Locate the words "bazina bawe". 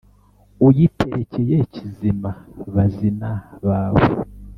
2.73-4.05